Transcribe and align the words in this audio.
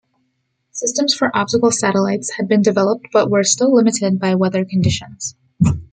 Systems 0.71 1.13
for 1.13 1.29
optical 1.37 1.69
satellites 1.69 2.31
had 2.37 2.47
been 2.47 2.63
developed 2.63 3.09
but 3.13 3.29
were 3.29 3.43
still 3.43 3.71
limited 3.71 4.19
by 4.19 4.33
weather 4.33 4.65
conditions. 4.65 5.35